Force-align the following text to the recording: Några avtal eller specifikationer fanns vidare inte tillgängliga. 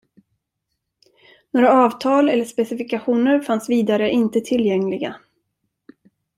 Några 1.51 1.85
avtal 1.85 2.29
eller 2.29 2.45
specifikationer 2.45 3.39
fanns 3.39 3.69
vidare 3.69 4.11
inte 4.11 4.41
tillgängliga. 4.41 5.15